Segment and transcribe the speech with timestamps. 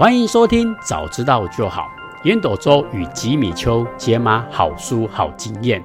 [0.00, 1.90] 欢迎收听，早知道就好。
[2.24, 5.84] 烟斗周与吉米秋解码好书好经验。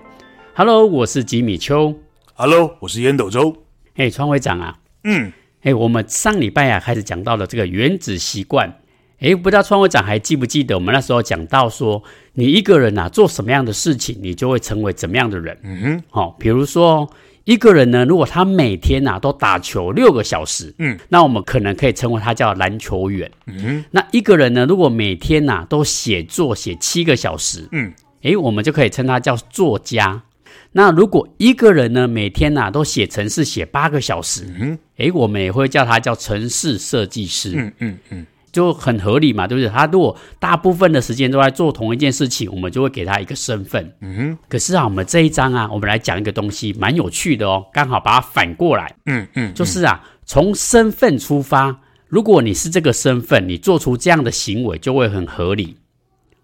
[0.54, 1.94] Hello，我是吉米秋。
[2.34, 3.54] Hello，我是烟斗周。
[3.96, 5.34] 哎，川会长啊，嗯，
[5.64, 8.80] 哎，我们上礼拜啊开始讲到了这个原子习惯。
[9.20, 12.04] 哎，不知道川会长还记不记得我们那时候讲到说，
[12.34, 15.58] 你一个人啊做什么样的事情，你就会成为怎么样的人。
[15.64, 17.10] 嗯哼，好、哦，比如说。
[17.46, 23.30] 一个人呢，如果他每天呐、啊、都打球六个小时，嗯，那我们可能可以称为他叫篮球员。
[23.46, 30.24] 嗯哼，那一个人呢，如果每天呐、啊、都写作写七个小时，嗯，诶，我们就可以称他叫作家。
[30.72, 37.52] 那如果一个人呢，每天呐、啊、都写程式写八个小时，嗯，诶，我们也会叫他叫城市设计师。
[37.54, 38.26] 嗯嗯嗯。
[38.56, 39.70] 就很合理嘛，对不对？
[39.70, 43.94] 他如果大部分的时间都在做同一件事情，我们就会给他一个身份。
[44.00, 44.38] 嗯哼。
[44.48, 47.66] 可是啊，我们这一章啊，我们来讲一个东西，蛮有趣的哦。
[47.74, 48.96] 刚好把它反过来。
[49.08, 49.54] 嗯嗯。
[49.54, 55.76] 就是啊，从身份出发，如果你是这个身份，你做出这样的行为就会很合理。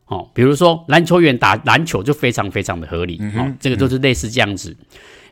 [0.07, 3.17] 哦，比如说篮球员打篮球就非常非常的合理。
[3.21, 4.75] 嗯这个就是类似这样子。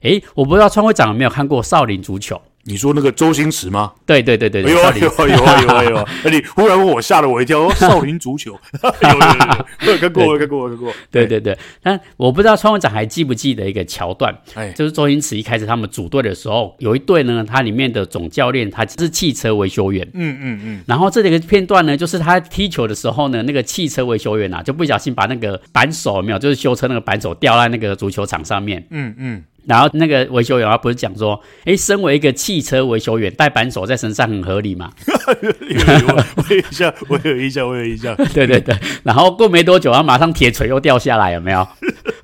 [0.04, 2.42] 诶，我不知道川会长有没有看过少林足球。
[2.70, 3.92] 你说那个周星驰吗？
[4.06, 6.06] 对对对对，有啊有啊有啊有啊有啊！
[6.24, 7.68] 哎，你忽然问我，吓了我一跳。
[7.74, 8.52] 少林足球，
[8.84, 10.94] 有有有有，看过看过看过。
[11.10, 14.32] 对对对，但我不知道川会长还记不记得一个桥段？
[14.54, 20.08] 哎，就是周星驰一开始他们组队的时候，有一队呢，他里面的总教练他是汽车维修员。
[20.14, 20.84] 嗯嗯嗯。
[20.86, 28.86] 然后这里个片段呢，就是他踢球的时候呢，那个汽车维修员啊，就不小心把那个扳手有没有，就是修车那个扳手掉在那个足球场上面。
[28.92, 29.44] 嗯嗯。
[29.70, 34.92] 然后那个维修员他不是讲说，哎，身为一个汽车维修员，带扳手在身上很合理吗？
[35.06, 38.16] 我有印象，我有印象，我有印象。
[38.34, 41.68] 对对对，然后过没多久，他马上铁锤又掉下来，有没有？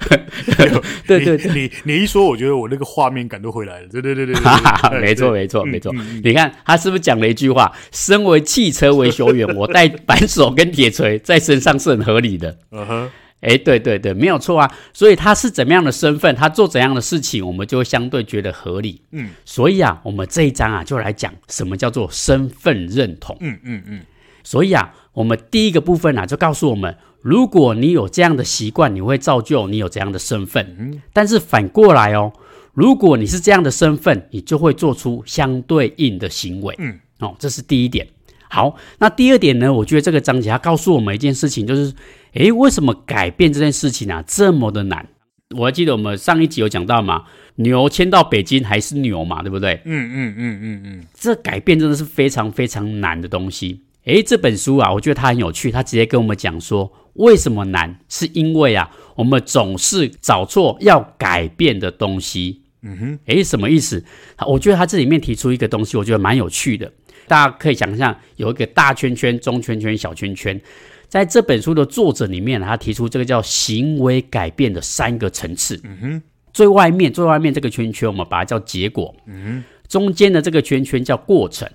[1.08, 3.88] 对对对，你你一说，我觉得我那个画面感都回来了。
[3.92, 5.94] 对对对对，对，没错没错没错。
[6.24, 7.72] 你看他是不是讲了一句话？
[7.92, 12.58] 身为汽车维修员，我带扳手跟铁锤在身上是很合理的。
[12.72, 13.10] 嗯哼。
[13.42, 14.72] 哎，对对对，没有错啊。
[14.94, 19.02] 所以他是怎么样的身份，他做怎样的事情，我们就会相对觉得合理。
[19.12, 23.38] 嗯，所以啊，我们这一章啊，就来讲什么叫做身份认同。
[23.42, 24.02] 嗯嗯嗯。
[24.44, 30.76] 所以啊，我们第一个部分啊，就告诉我们，如果你有这样的习惯，你会造就你有这样的身份。
[30.80, 31.02] 嗯。
[31.14, 32.34] 但是反过来哦，
[32.74, 36.74] 如果你是这样的身份，你就会做出相对应的行为。
[36.80, 37.00] 嗯。
[37.20, 38.08] 哦，这是第一点。
[38.48, 39.74] 好，那第二点呢？
[39.74, 41.92] 我觉得这个章节它告诉我们一件事情，就是，
[42.36, 45.08] 诶，为什么改变这件事情啊这么的难？
[45.56, 47.24] 我还记得我们上一集有讲到嘛，
[47.56, 49.82] 牛迁到北京还是牛嘛，对不对？
[49.86, 53.82] 嗯嗯嗯嗯嗯，这改变真的是非常非常难的东西。
[54.04, 57.98] 诶，这本书啊，我觉得它很有趣，它直接跟我们讲说，为什么难？
[58.10, 62.64] 是因为啊，我们总是找错要改变的东西。
[62.82, 64.04] 嗯哼，诶，什么意思？
[64.46, 66.92] 我觉得他这里面提出一个东西，我觉得蛮有趣的。
[67.28, 70.60] 大家可以想象，有一个大圈圈、中圈圈、小圈圈，
[71.08, 75.80] 在这本书的作者里面，他提出这个叫行为改变的三个层次。
[75.84, 76.22] 嗯哼，
[76.54, 79.16] 最外面最外面这个圈圈，我们把它叫结果。
[79.28, 81.70] 嗯哼，中间的这个圈圈叫过程，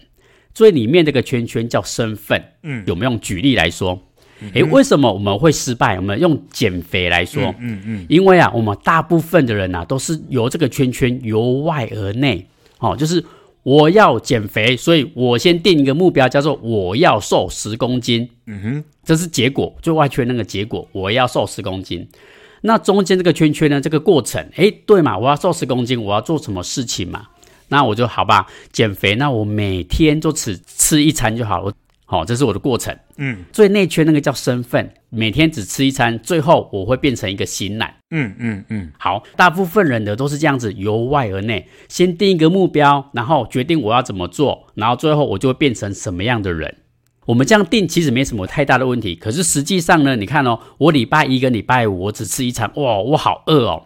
[0.52, 2.42] 最里面这个圈圈叫身份。
[2.62, 3.98] 嗯，有没有用举例来说？
[4.52, 5.97] 诶，为什么我们会失败？
[5.97, 7.42] 我们用减肥来说。
[7.58, 12.47] 嗯嗯，嗯，因为啊，我们大部分的人啊，都是由这个圈圈由外而内，
[12.78, 13.24] 哦，就是。
[13.62, 18.28] 我要减肥，所以我先定一个目标，叫做我要瘦十公斤。
[18.47, 22.09] 嗯哼，这是结果，最外圈那个结果，我要瘦十公斤。
[22.62, 23.81] 那中间这个圈圈呢？
[23.81, 25.16] 这个过程，诶，对嘛？
[25.16, 27.26] 我要瘦十公斤，我要做什么事情嘛？
[27.69, 29.15] 那我就好吧，减肥。
[29.15, 31.72] 那我每天就吃吃一餐就好了。
[32.10, 32.93] 好，这是我的过程。
[33.19, 37.94] 嗯，最内圈那个叫身份，每天只吃一餐，最后我会变成一个型男。
[38.10, 38.91] 嗯嗯嗯。
[38.98, 46.78] 好，大部分人的都是这样子，由外而内，先定一个目标，然后决定我要怎么做，然后最后我就会变成什么样的人。
[47.26, 53.84] 我们这样定其实没什么太大的问题，可是实际上呢，你看哦，我礼拜一跟礼拜五我只吃一餐，哇，我好饿哦。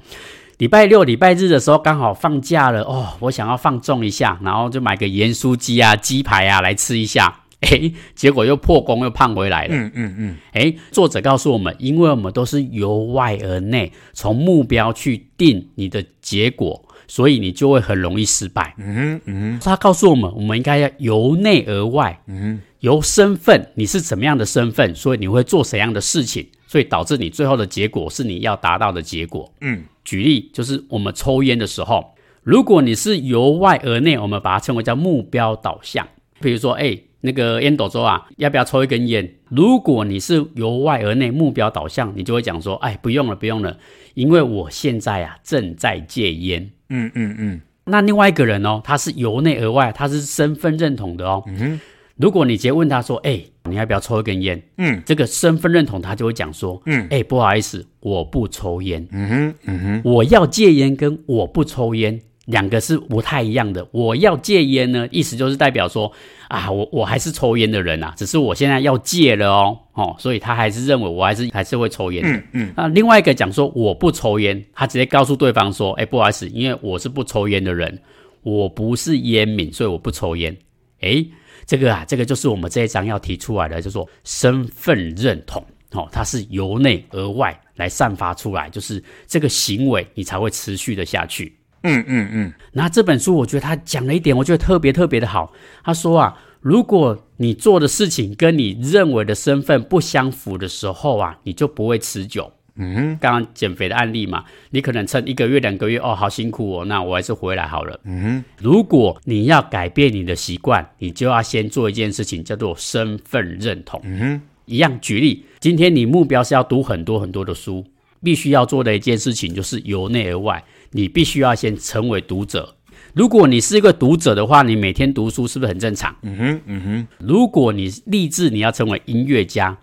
[0.56, 7.40] 礼拜六、礼拜日的时候刚好放假了哦，我想要放纵一下，然后就买个盐酥鸡啊、鸡排啊来吃一下。
[7.64, 9.74] 哎，结果又破功，又胖回来了。
[9.74, 10.36] 嗯嗯嗯。
[10.52, 18.74] 哎，作者告诉我们，因为我们都是由外而内，从目标去定你的结果，所以你就会很容易失败。
[18.76, 19.58] 嗯嗯。
[19.62, 22.20] 他告诉我们，我们应该要由内而外。
[22.26, 22.60] 嗯。
[22.80, 29.50] 由身份，你是什么样的身份，所以你会做什么样的事情，所以导致你最后的结果是你要达到的结果。
[29.62, 29.84] 嗯。
[30.04, 36.06] 举例就是我们抽烟的时候，如果你是由外而内，我们把它称为叫目标导向。
[36.40, 36.98] 比如说，哎。
[37.24, 39.26] 那个烟斗周啊，要不要抽一根烟？
[39.48, 43.78] 如果你是由外而内目标导向，你就会讲说，哎，不用了，不用了，
[44.12, 46.70] 因为我现在啊正在戒烟。
[46.90, 47.60] 嗯嗯嗯。
[47.86, 51.42] 那另外一个人哦，他是由内而外，他是身份认同的哦。
[51.46, 51.80] 嗯哼。
[52.16, 63.86] 如果你直接问他说：“哎、欸，你要不要抽一根烟？”嗯，这个身份认同他就会讲说：“嗯，哎、欸，不好意思，我不抽烟。”嗯哼，嗯哼，我要戒烟跟我不抽烟两个是不太一样的。
[63.90, 66.10] 我要戒烟呢，意思就是代表说
[66.48, 72.28] 啊，我我还是抽烟的人啊，只是我现在要戒了哦，哦，所以他还是认为我还是还是会抽烟的。
[72.30, 72.72] 嗯嗯。
[72.76, 77.98] 那另外一个讲说我不抽烟，他直接告诉对方说：“哎、欸，不好意思，因为我是不抽烟的人。”
[78.44, 80.54] 我不是烟民，所以我不抽烟。
[81.00, 81.24] 哎，
[81.64, 91.50] 这个啊，这个就是我们这一章要提出来的，就是说身份认同，哦，它是由内而外来散发出来，就是这个行为你才会持续的下去。
[91.84, 92.52] 嗯嗯嗯。
[92.72, 95.52] 那这本书我觉得他讲了一点，我觉得特别特别的好。
[95.84, 102.52] 他说啊，如果你做的事情跟你认为的身份不相符的时候啊，你就不会持久。
[102.76, 108.00] 嗯哼，刚刚减肥的案例嘛，你可能撑一个月、两个月，哦，好辛苦哦，那我还是回来好了。
[108.02, 114.00] 嗯哼，如果你要改变你的习惯，你就要先做一件事情，叫做身份认同。
[114.02, 117.84] 嗯哼，一样举例，今天你目标是要读很多很多的书，
[118.24, 120.64] 必须要做的一件事情就是由内而外，
[120.94, 122.76] 你必须要先成为读者。
[123.14, 126.14] 如果你是一个读者的话，你每天读书是不是很正常？
[126.22, 127.08] 嗯哼，嗯哼。
[127.18, 129.76] 如果你立志你要成为音乐家。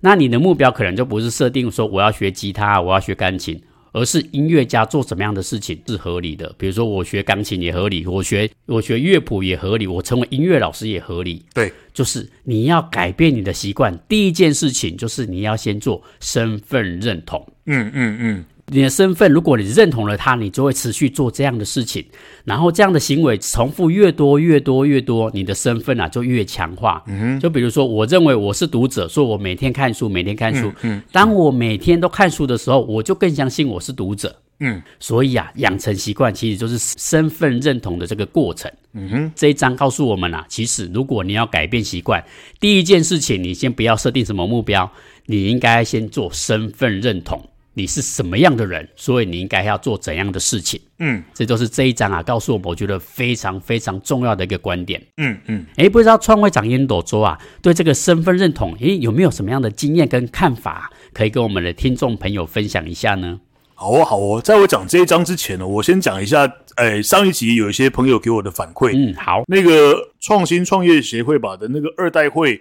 [0.00, 3.58] 那你的目标可能就不是设定说我要学吉他，我要学钢琴，
[3.92, 6.54] 而是音乐家做什么样的事情是合理的。
[6.58, 11.42] 比如说我学钢琴也合理，我学我学乐谱也合理，我成为音乐老师也合理。
[11.54, 17.46] 对，就是你要改变你的习惯，第一件事情就是你要先做身份认同。
[17.64, 18.44] 嗯嗯嗯。
[18.74, 22.04] 嗯你的身份，如果你认同了他，你就会持续做这样的事情，
[22.44, 27.02] 然后这样的行为重复越多越多越多，你的身份啊就越强化。
[27.06, 30.68] 嗯哼，就比如说，我认为我是读者，所以我每天看书，每天看书。
[30.82, 34.34] 嗯，嗯，当我每天都看书的时候，我就更相信我是读者。
[34.58, 38.68] 嗯，所以啊，养成习惯其实就是身份认同的这个过程。
[38.94, 42.24] 嗯哼，这一章告诉我们啊，其实如果你要改变习惯，
[42.58, 44.90] 第一件事情你先不要设定什么目标，
[45.26, 47.40] 你应该先做身份认同。
[47.74, 50.80] 你是什么样的人，所以你应该要做怎样的事情。
[51.00, 55.02] 嗯，这就是这一章啊，告诉我们我觉得非常非常重要的一个观点。
[55.16, 63.40] 嗯嗯，诶，不知道创会长烟斗周啊，对这个身份认同，诶，有没有什么样的经验跟看法，可以跟我们的听众朋友分享一下呢？
[63.74, 72.56] 好哦，好哦，在我讲这一章之前呢，我先讲一下，哎，上一集有一些朋友给我的反馈，嗯，好，那个创新创业协会吧的那个二代会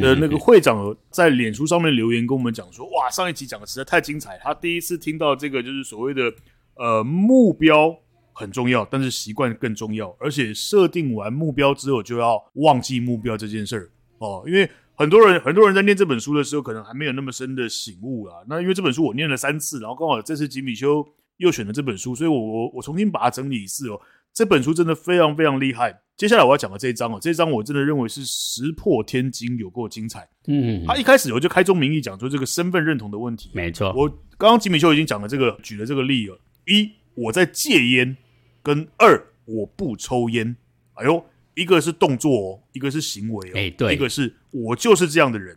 [0.00, 6.32] 的那个会长在脸书上面留言跟我们讲说，哇，上一集讲的实在太精彩，他第一次听到这个就是所谓的
[6.76, 7.94] 呃目标
[8.32, 14.68] 很重要，但是习惯更重要，而且设定完目标之后就要忘记目标这件事儿哦，因为。
[14.96, 18.34] 很多人 很多人在念这本书的时候，可能还没有那么深的醒悟啊。
[18.46, 21.02] 那因为这本书我念了三次，然后刚好这次吉米邱
[21.40, 24.00] 又选了这本书，所以我我我重新把它整理一次哦。
[24.32, 26.00] 这本书真的非常非常厉害。
[26.16, 30.28] 接下来我要讲的这一章哦，这一章我真的认为是石破天惊，有够精彩。
[30.46, 33.50] 嗯，他一开始我就开宗明义讲出这个身份认同的问题。
[33.52, 34.08] 没错，我
[34.38, 36.38] 刚刚吉米邱已经讲了这个，举了这个例了。
[36.66, 38.16] 一，我在戒烟，
[38.62, 40.56] 跟二，我不抽烟。
[40.94, 41.24] 哎呦。
[41.56, 45.54] 一个是动作哦，一个是行为哦，哎，对，一个是我就是这样的人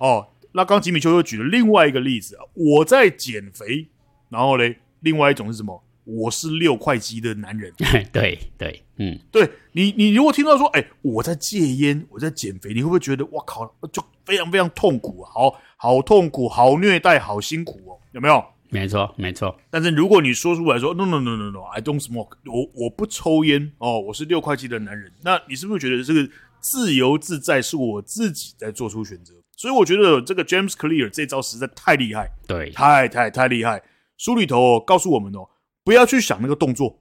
[0.00, 0.26] 哦。
[0.52, 3.86] 那刚吉米邱又举了另外一个例子啊，我在减肥，
[4.28, 4.76] 然后嘞，
[5.06, 5.80] 另外一种是什么？
[6.02, 7.72] 我是六块肌的男人。
[8.12, 18.44] 对对，嗯，对你，你如果听到说，哎，我在戒烟，我在减肥，你会不会觉得，哇靠，就非常非常痛苦啊，好好痛苦，好虐待，好辛苦哦，有没有？
[18.68, 19.56] 没错，没错。
[19.70, 26.28] 但是如果你说出来说 “no no no no no”，I don't smoke，我我不抽烟哦，我是六块肌的男人，那你是不是觉得这个
[26.60, 29.34] 自由自在是我自己在做出选择？
[29.56, 33.82] 所以我觉得这个 James Clear 这招实在太厉害，对，太太太厉害。
[34.16, 35.48] 书里头哦，告诉我们哦，
[35.84, 37.00] 不要去想那个动作，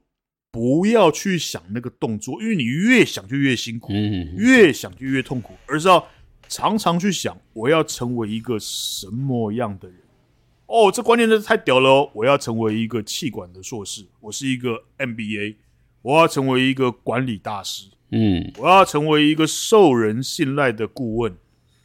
[0.51, 6.05] 不要去想那个动作，因为你越想就越辛苦，嗯，越想就越痛苦，而是要
[6.47, 9.97] 常常去想，我要成为一个什么样的人。
[10.67, 12.09] 哦，这观念真是太屌了哦！
[12.13, 15.57] 我要成为一个气管的硕士，我是一个 MBA，
[16.01, 21.37] 我要成为一个管理大师，嗯，我要成为一个受人信赖的顾问。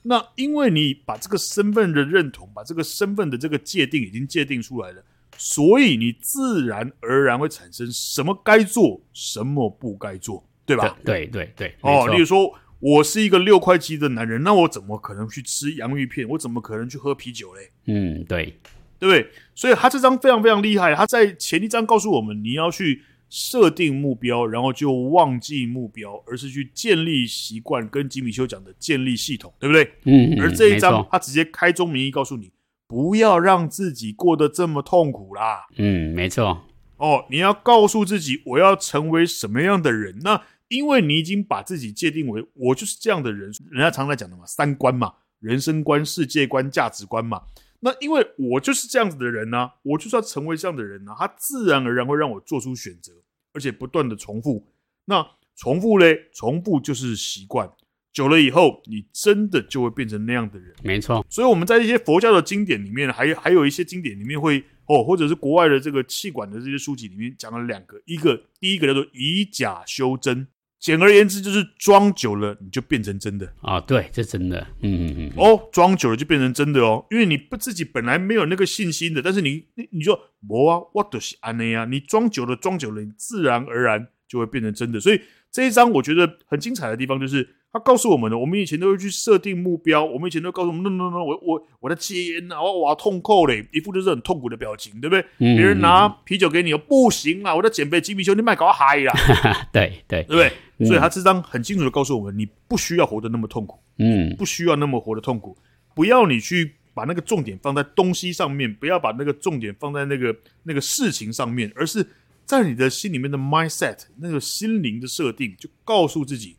[0.02, 5.04] 那因为你把这个身份的认同，把这个身份的这个界定已经界定出来了，
[5.42, 10.94] 所以你自然而然会产生什么该做，什么不该做，对吧？
[11.02, 16.28] 对对对，哦，例如说我是一个六块肌的男人，那我怎么可能去吃洋芋片？
[16.28, 17.70] 我怎么可能去喝啤酒嘞？
[17.86, 18.54] 嗯，对，
[18.98, 19.30] 对不对？
[19.54, 20.94] 所以他这张非常非常厉害。
[20.94, 29.84] 他在前一章告诉我们，你要去设定目标，然后就忘记目标，而是去建立习惯，跟吉米修讲的建立系统，对不对？
[30.04, 30.42] 嗯，嗯。
[30.42, 32.50] 而这一张他直接开宗明义告诉你，
[32.90, 35.68] 不要让自己过得这么痛苦啦。
[35.76, 36.64] 嗯，没错。
[36.96, 40.18] 哦，你要告诉自己，我要成为什么样的人？
[40.22, 47.42] 那因为你已经把自己界定为我就是这样的人，人家常常讲的嘛，三观嘛，人生观、世界观、价值观嘛。
[47.78, 53.12] 那因为我就是这样子的人呢、啊，我就是要成为这样的人呢、啊，他自然而然会让我做出选择，
[53.54, 54.66] 而且不断的重复。
[55.04, 57.70] 那重复嘞，重复就是习惯，
[58.12, 60.74] 久了以后，你真的就会变成那样的人。
[60.82, 61.24] 没错。
[61.28, 70.46] 所以我们在一些佛教的经典里面，还有还有一些经典里面会哦，或者是国外的这个气管的这些书籍里面讲了两个，一个第一个叫做以假修真。
[70.80, 73.78] 简而言之，就是装久了你就变成真的啊！
[73.82, 75.32] 对，这真的，嗯嗯嗯。
[75.36, 84.98] 哦，装久了就变成真的哦，因为你不自己本来没有那个信心的，但是你你你说我啊，我都是安内啊，你装久了，装久了，你自然而然就会变成真的。
[84.98, 85.20] 所以
[85.52, 87.48] 这一章我觉得很精彩的地方就是。
[87.72, 95.20] 他告诉我们的，我们以前都会去设定目标，我们以前都告诉我们，no no no，我我我在戒烟啊，我我要痛哭嘞，一副就是很痛苦的表情，对不对？
[95.38, 99.12] 嗯、别人拿啤酒给你，不行啊，我在减肥，鸡皮兄，你卖搞嗨啦，
[99.72, 100.52] 对对，对不对？
[100.78, 105.56] 嗯、所以他这张很清楚的告诉我们，你不需要活得那么痛苦，嗯，不需要那么活得痛苦，
[105.94, 110.34] 不要你去把那个重点放在东西上面，不要把那个重点放在那个
[110.64, 112.04] 那个事情上面，而是
[112.44, 116.56] 在你的心里面的 mindset，那个心灵的设定，就告诉自己。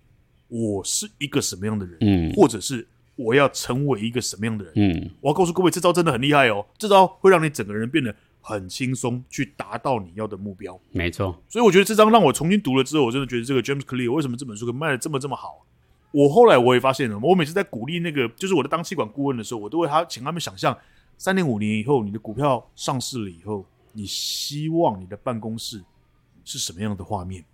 [0.52, 1.98] 我是一个什么样的人？
[2.02, 4.74] 嗯，或者是我要成为一个什么样的人？
[4.76, 6.66] 嗯，我要告诉各位，这招真的很厉害哦！
[6.78, 10.78] 这招会让你整个人变得很轻松，去达到你要的目标。
[10.92, 15.66] 没错，所以我觉得这张让我重新读了之后，我真的觉得这个 James Clear 为什么这本书可以卖的这么这么好？
[16.12, 20.78] 我后来我也发现了，我每次在鼓励那个就是我的当气管顾问的时候，我都会他请他们想象
[21.18, 25.82] 三年五年以后，你的股票上市了以后，你希望你的办公室
[26.44, 27.46] 是什么样的画面？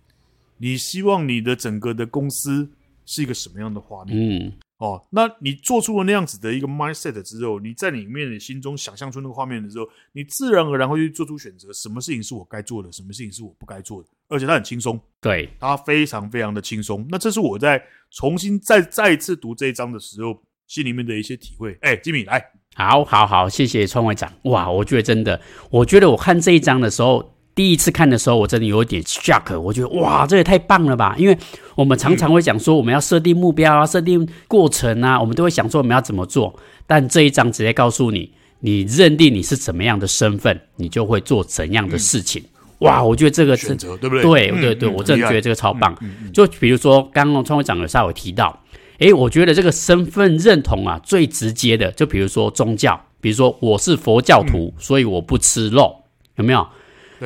[0.56, 2.68] 你希望你的整个的公司
[3.08, 4.14] 是一个什么样的画面？
[4.14, 11.72] 嗯，哦，那你做出了那样子的一个 mindset 之后，你在里面的心中想象出那个画面的时候，你自然而然会去做出选择。
[11.72, 12.92] 什么事情是我该做的？
[12.92, 14.08] 什么事情是我不该做的？
[14.28, 17.06] 而且它很轻松，对，它非常非常的轻松。
[17.08, 21.78] 那这是我在重新再再一次读这一章的时候，心里面的一些体会。
[21.80, 24.30] 哎，吉米，来，好，好，好，谢谢创会长。
[24.42, 27.34] 哇，我觉得真的，我觉得我看这一章的时候。
[27.58, 31.16] 第一次看的时候，我真的有点 shock，我觉得哇，这也太棒了吧！
[31.18, 31.36] 因为
[31.74, 36.54] 我们常常会讲说，我们要设定目标啊，设定过程啊，我们都会想说我们要怎么做。
[36.86, 42.40] 但这一章直接告诉你，你认定你是怎么样的身份，你就会做怎样的事情。
[42.78, 44.22] 哇，我觉得这个是选择，对不对？
[44.22, 45.92] 对对对，我真的觉得这个超棒。
[46.32, 48.56] 就比如说，刚刚创会长有稍微提到，
[48.98, 55.92] 诶，我觉得这个身份认同啊，最直接的，就比如说宗教，比如说我是佛教徒，所以我不吃肉，
[56.36, 56.64] 有没有？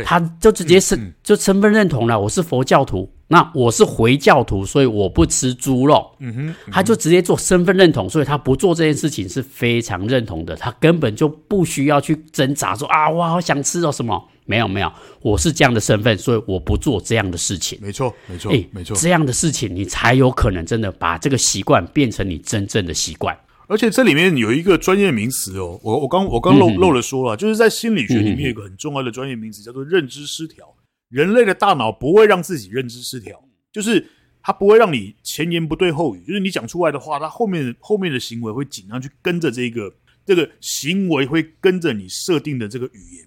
[0.05, 6.11] 他就直接是就身份认同了，我是佛教徒，那我是回教徒，所以我不吃猪肉。
[6.21, 17.79] 嗯哼，他就直接做身份认同，所以他不做这件事情是非常认同的，他根本就不需要去挣扎说啊，我好想吃哦什么，没有没有，我是这样的身份，所以我不做这样的事情。
[17.83, 23.37] 没错没错，诶，没错，这样的事情你才有可能真的把这个习惯变成你真正的习惯。
[23.73, 30.67] 而且这里面有一个专业名词哦，我我刚我刚漏漏了说了，就是在心理学里面有一个很重要的专业名词叫做认知失调。
[31.09, 34.07] 人类的大脑不会让自己认知失调，就是
[34.43, 39.91] 它不会让你前言不对后语，就是你讲出来的话，它后面后面的行为会尽量去跟着这个
[40.27, 43.27] 这个行为会跟着你设定的这个语言，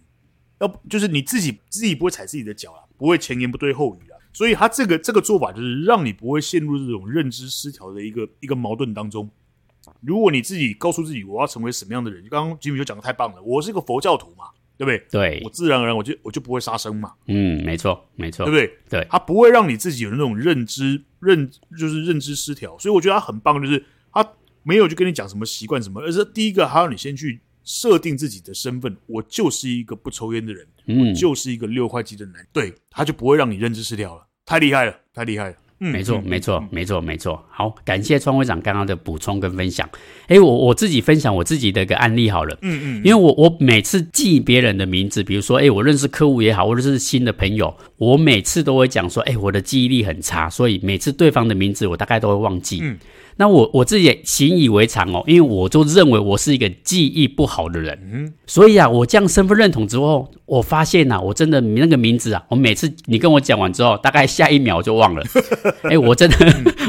[0.62, 9.28] 要不就是你自己自己不会踩自己的脚啊，不会前言不对后语啊，所以它这个这个做法就是让你不会陷入这种认知失调的一个一个矛盾当中。
[10.02, 14.46] 如果你自己告诉自己我要成为什么样的人，刚刚吉米就讲的太棒了，我是一个佛教徒嘛，
[14.78, 14.98] 对不对？
[15.10, 17.14] 对，我自然而然我就我就不会杀生嘛。
[17.28, 19.00] 嗯，没错，没错，对不对？
[19.02, 24.28] 对，他不会让你自己有那种认知认就是认知失调，所以我觉得他很棒，就是他
[24.64, 35.56] 没有就跟你讲什么习惯什么，而是第一个他让你先去设定自己的身份，我就是一个不抽烟的人，嗯，我就是一个六块肌的男人，对，他就不会让你认知失调了，太厉害了，太厉害了。
[35.80, 37.44] 嗯，没错，没错，没错，没错。
[37.50, 39.88] 好，感谢创会长刚刚的补充跟分享。
[40.28, 42.58] 诶，我我自己分享我自己的一个案例好了。
[42.62, 52.80] 嗯嗯，因为我我每次记别人的名字，比如说，诶，我认识客户也好，或者是新的朋友，我每次都会讲说，诶，我的记忆力很差，所以每次对方的名字我大概都会忘记。
[52.82, 52.98] 嗯。
[53.38, 65.24] 那我我自己也习以为常哦，因为我就认为我是一个记忆不好的人，嗯，所以啊，我这样身份认同之后，我发现呐、啊，我真的那个名字啊，我每次你跟我讲完之后，大概下一秒就忘了，
[65.84, 66.38] 哎，我真的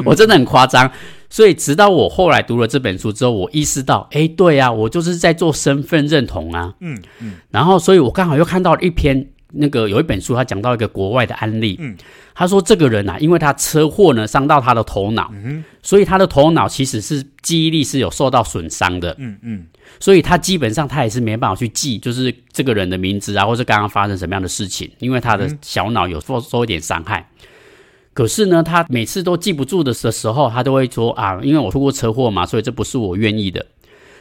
[0.05, 0.91] 我真的很夸张，
[1.29, 9.31] 所以直到我后来读了这本书之后，我意识到，哎，对啊，我就是在做身份认同啊，嗯嗯，然后所以我刚好又看到了一篇。
[9.53, 11.77] 那个有一本书，他讲到一个国外的案例。
[11.79, 11.97] 嗯，
[12.35, 19.15] 他说这个人啊，因为他车祸呢伤到他的头脑，嗯，所以他的头脑其实是记忆力是有受到损伤的。
[19.19, 19.67] 嗯嗯，
[20.01, 27.29] 所以他基本上他也是没办法去记，就是这个人的名字啊，或是刚刚发生什么样的事情，因为他的小脑有受受一点伤害。
[28.13, 33.65] 可是呢，他每次都记不住的时候，他都会说啊，因为我出过车祸嘛，所以这不是我愿意的。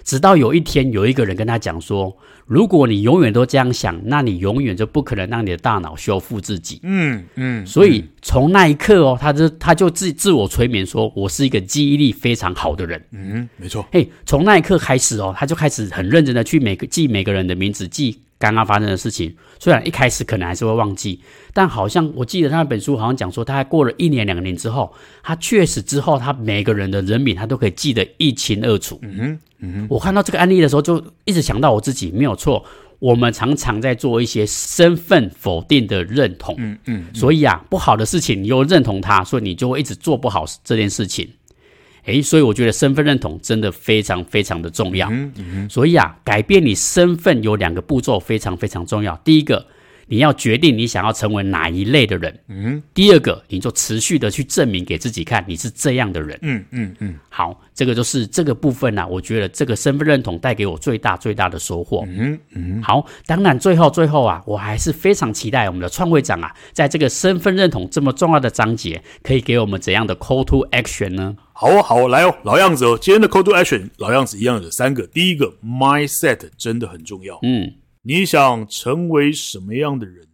[0.05, 7.65] 直到有一天，有一个人跟他讲说：“如果你永远都这样想，那你永远就不可能让你的大脑修复自己。”嗯嗯。
[7.65, 13.83] 所以从那一刻哦，他就他就自自我催眠说：“我是一个记忆力非常好的人。”嗯，没错。
[13.91, 19.35] 嘿，从那一刻开始哦，他就开始很认真的去每个记每个人的名字，记刚刚发生的事情。
[19.59, 21.21] 虽然一开始可能还是会忘记，
[21.53, 28.99] 但好像我记得他那本书好像讲说，他还过了一年两年之后，他确实之后他每个人的人名他都可以记得一清二楚。
[29.01, 29.39] 嗯哼。
[29.59, 32.63] 嗯哼，我看到这个案例的时候，就一直想到我自己，没有错。
[32.99, 41.29] 我们常常在做一些身份否定的认同，嗯嗯，所以啊，不好的事情你又认同它，所以你就会一直做不好这件事情。
[42.05, 45.09] 诶，所以我觉得身份认同真的非常非常的重要。
[45.11, 49.15] 嗯嗯，所以啊，改变你身份有两个步骤非常非常重要。
[49.23, 49.65] 第一个。
[50.07, 52.39] 你要决定你想要成为哪一类的人。
[52.47, 56.37] 嗯，第二个，你就持续的去证明给自己看，你是这样的人。
[56.43, 57.15] 嗯嗯嗯。
[57.27, 59.07] 好，这个就是这个部分呢、啊。
[59.07, 62.05] 我觉得这个身份认同带给我最大最大的收获。
[62.07, 62.83] 嗯嗯。
[62.83, 71.35] 好，当然最后最后啊，我还是非常期待我们的创会长啊，在这个身份认同这么重要的章节，可以给我们怎样的 call to action 呢？
[71.57, 75.07] 好哦，好哦，来哦，老样子哦，今天的 call to action 老样子一样有三个。
[75.07, 77.39] 第一个，mindset 真的很重要。
[77.43, 77.73] 嗯。
[78.01, 80.27] 你想成为什么样的人？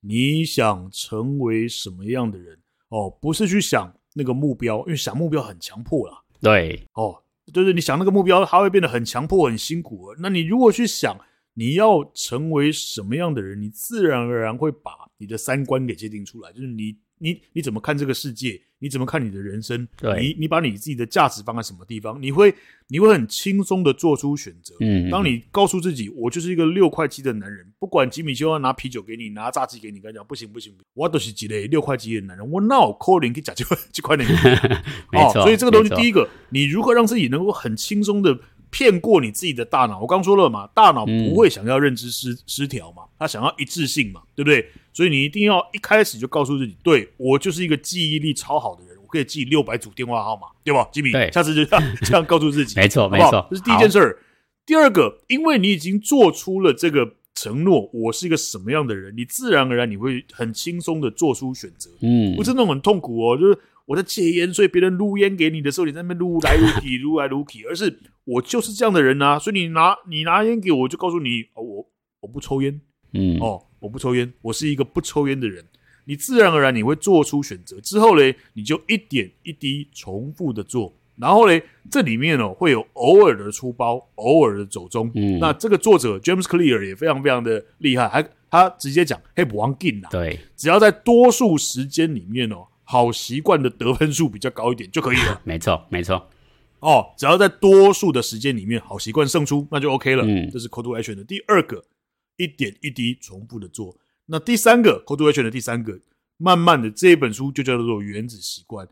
[0.00, 2.58] 你想成为什么样的人？
[2.88, 6.18] 哦，不是去想那个目标，因为想目标很强迫啦。
[6.40, 10.12] 对，哦，就是你想那个目标，它会变得很强迫、很辛苦。
[10.18, 11.16] 那你如果去想
[11.54, 16.96] 你要成为什么样的人，你自然而然会把你的三观给界定出来，就是你。
[17.24, 18.60] 你你怎么看这个世界？
[18.80, 19.88] 你怎么看你的人生？
[19.96, 22.20] 对，你你把你自己的价值放在什么地方？
[22.20, 22.54] 你会
[22.88, 24.74] 你会很轻松的做出选择。
[24.80, 34.24] 嗯，当你告诉自己，我就是一个六块肌的男人，不管吉米修要拿啤酒给你，拿炸鸡给你，跟你讲不行不行，我都是几类六块肌的男人，我哪有可能去讲这块这块的？
[35.10, 38.38] 没错，所以这个东西，第一个，你如何让自己能够很轻松的。
[38.70, 44.68] 骗过你自己的大脑，我刚说了嘛，大脑不会想要认知失失调嘛，他想要一致性嘛，对不对？
[44.94, 50.88] 所以你一定要一开始就告诉自己，对，我就是一个记忆力超好的人，我可以记六百组电话号码，对吧？
[50.90, 53.06] 吉米，对，下次就这 样这样告诉自己，没错？
[53.08, 54.18] 没错，这是第一件事儿。
[54.64, 63.58] 第二个，因为你已经做出了这个承诺，我是一个什么样的人，你自然而然你会很轻松的做出选择，嗯，不是那种很痛苦哦，就是。
[63.86, 67.66] 我在戒烟，所以别人撸烟给你的时候，你在那边撸来撸去，撸来撸去。
[67.66, 71.86] 而是我就是这样的人啊，所以你拿你拿烟给我，我就告诉你，哦，我
[72.20, 72.80] 我不抽烟，
[73.12, 75.62] 嗯，哦，我不抽烟，我是一个不抽烟的人。
[76.06, 85.10] 你自然而然你会做出选择，之后嘞，你就一点一滴重复的做，然后嘞，这里面哦会有偶尔的出包，偶尔的走中。
[85.14, 92.66] 嗯，那这个作者 James Clear 也非常非常的厉害，还他直接讲，嘿，不忘紧呐，对，只要在多数时间里面哦。
[92.86, 95.40] 好习惯的得分数比较高一点就可以了。
[95.42, 96.28] 没错，没错。
[96.80, 100.22] 哦，只要在多数的时间里面，好习惯胜出，那就 OK 了。
[100.22, 101.82] 嗯，这是 Call to Action 的第二个，
[102.36, 103.96] 一点一滴重复的做。
[104.26, 106.00] 那第三个 Call to Action 的第三个，
[106.36, 108.88] 慢慢的这一本书就叫做原子习惯，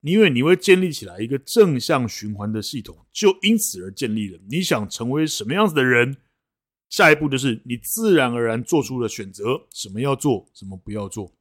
[0.00, 4.38] 因为你会建立起来一个正向循环的系统，就因此而建立了。
[4.48, 6.16] 你想成为什么样子的人，
[6.88, 11.32] 下一步就是你自然而然做出了选择，什么要做，什么不要做。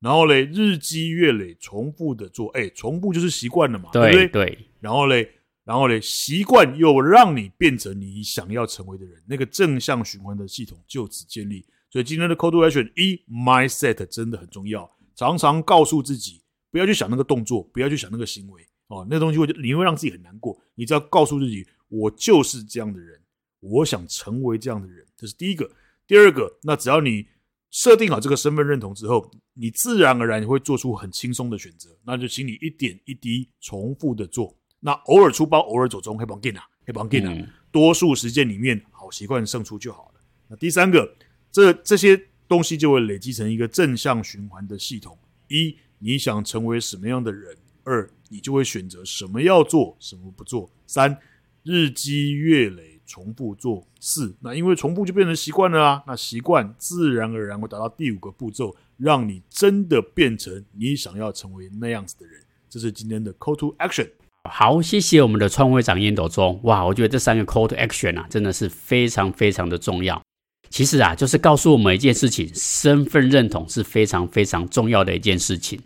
[0.00, 4.46] 然后嘞，日积月累，重复的做，哎，重复就是习惯了嘛，对，对不对？
[4.46, 4.58] 对。
[4.80, 5.28] 然后嘞，
[5.64, 11.64] 然后嘞，习惯又让你变成你想要成为的人，那个正向循环的系统就此建立。
[11.90, 20.60] 所以今天的 Call to Action 一，Mindset 真的很重要，常常告诉自己不要去想那个动作，不要去想那个行为，哦，那东西会你会让自己很难过。
[20.74, 23.20] 你只要告诉自己，我就是这样的人，
[23.60, 25.70] 我想成为这样的人，这是第一个。
[26.06, 27.26] 第二个，那只要你。
[27.70, 31.90] 设定好这个身份认同之后，你自然而然会做出很轻松的选择。
[32.06, 34.56] 那就请你一点一滴重复的做。
[34.84, 37.48] 那偶尔出包，偶尔走中，黑帮 gain 啊，黑帮 gain 啊。
[37.72, 40.20] 多数时间里面，好习惯胜出就好了。
[40.48, 41.16] 那第三个，
[41.50, 45.16] 这这些东西就会累积成一个正向循环的系统。
[45.48, 47.56] 一，你想成为什么样的人？
[47.84, 50.70] 二，你就会选择什么要做，什么不做。
[50.86, 51.18] 三，
[51.62, 52.92] 日积月累。
[53.06, 56.02] 重复做四，那因为重复就变成习惯了啊。
[56.06, 62.42] 那习惯自然而然会达到第五个步骤，让你真的变成你想要成为那样子的人。
[62.66, 64.08] 这是今天的 Call to Action。
[64.50, 66.60] 好，谢谢我们的创会长烟斗中。
[66.64, 70.20] 哇，我觉得这三个 Call to Action 啊，真的是非常非常的重要。
[70.68, 75.80] 其实啊，就是告诉我们一件事情：身份认同是非常非常重要的一件事情。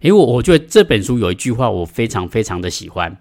[0.00, 3.16] 因为我觉得这本书有一句话，我非常非常的喜欢。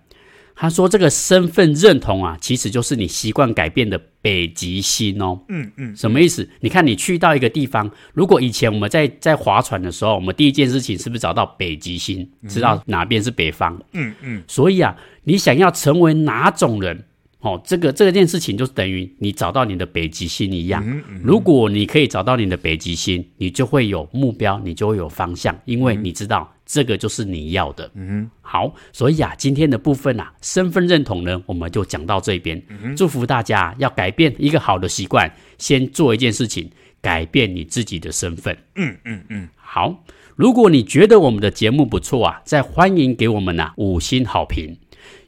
[0.62, 5.40] 他说：“这个身份认同啊，其实就是你习惯改变的北极星哦。
[5.48, 6.50] 嗯”嗯嗯，什么意思？
[6.60, 13.80] 你看，你去到一个地方，如果以前我们在在划船的时候，我们第一件事情是不是找到北极星，知道哪边是北方？
[13.94, 14.44] 嗯嗯。
[14.50, 14.94] 所以啊，
[15.24, 17.06] 你想要成为哪种人？
[17.40, 20.84] 哦，这个这件事情就等于你找到你的北极星一样。
[20.86, 27.90] 嗯嗯、如果你可以找到你的北极星，你就会有目标，你就会有方向，因为你知道这个就是你要的。
[27.96, 32.62] 嗯，好，所以啊，今天的部分啊，身份认同呢，我们就讲到这边。
[32.68, 36.70] 嗯、祝福大家要改变一个好的习惯，先做一件事情，
[37.02, 38.56] 改变你自己的身份。
[38.76, 40.04] 嗯嗯嗯，好，
[40.36, 44.78] 如果你觉得我们的节目不错啊，再欢迎给我们呐、啊、五星好评。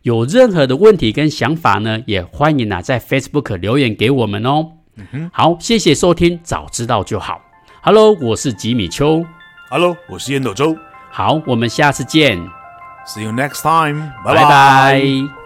[0.04, 4.74] 有任何的问题跟想法呢，也欢迎啊在 Facebook 留言给我们哦。
[4.96, 7.42] 嗯，好，谢谢收听，早知道就好。
[7.82, 9.26] Hello，我是吉米秋。
[9.72, 10.78] Hello，我是烟斗周。
[11.12, 12.40] 好，我们下次见。
[13.06, 14.12] See you next time。
[14.24, 14.44] 拜拜。
[14.44, 15.41] 拜拜。